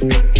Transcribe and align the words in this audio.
good. 0.00 0.37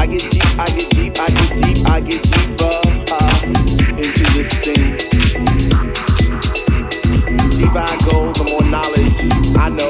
I 0.00 0.06
get 0.06 0.30
deep, 0.30 0.42
I 0.58 0.66
get 0.68 0.90
deep, 0.92 1.12
I 1.18 1.28
get 1.28 1.50
deep, 1.62 1.86
I 1.86 2.00
get 2.00 2.22
deeper 2.22 2.72
uh, 3.12 3.42
into 3.98 4.24
this 4.32 4.50
thing. 4.64 4.96
I 7.72 7.96
go, 8.10 8.32
the 8.32 8.44
more 8.50 8.64
knowledge 8.70 9.56
I 9.58 9.68
know. 9.68 9.89